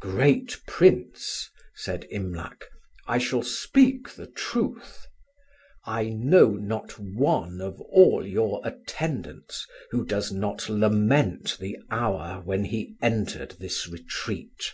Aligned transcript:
"Great 0.00 0.58
Prince," 0.66 1.50
said 1.74 2.06
Imlac, 2.10 2.64
"I 3.06 3.18
shall 3.18 3.42
speak 3.42 4.08
the 4.08 4.26
truth. 4.26 5.06
I 5.84 6.08
know 6.08 6.52
not 6.52 6.98
one 6.98 7.60
of 7.60 7.78
all 7.78 8.26
your 8.26 8.62
attendants 8.64 9.66
who 9.90 10.06
does 10.06 10.32
not 10.32 10.70
lament 10.70 11.58
the 11.60 11.76
hour 11.90 12.40
when 12.42 12.64
he 12.64 12.96
entered 13.02 13.56
this 13.60 13.86
retreat. 13.86 14.72